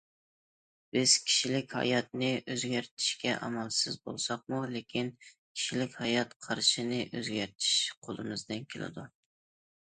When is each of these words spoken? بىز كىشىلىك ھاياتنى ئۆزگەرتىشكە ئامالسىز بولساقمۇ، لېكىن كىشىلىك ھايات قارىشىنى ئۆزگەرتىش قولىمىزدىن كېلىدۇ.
بىز 0.95 1.11
كىشىلىك 1.25 1.75
ھاياتنى 1.79 2.29
ئۆزگەرتىشكە 2.53 3.35
ئامالسىز 3.49 3.99
بولساقمۇ، 4.09 4.63
لېكىن 4.73 5.13
كىشىلىك 5.29 6.01
ھايات 6.01 6.37
قارىشىنى 6.49 7.05
ئۆزگەرتىش 7.07 7.73
قولىمىزدىن 8.09 8.69
كېلىدۇ. 8.75 9.11